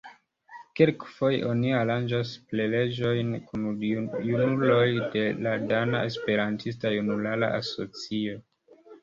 Kelkfoje 0.77 1.41
oni 1.49 1.73
aranĝas 1.79 2.31
prelegojn 2.53 3.29
kun 3.51 3.67
junuloj 4.31 4.89
de 5.17 5.23
la 5.45 5.55
Dana 5.75 6.03
Esperantista 6.09 6.95
Junulara 6.97 7.53
Asocio. 7.61 8.43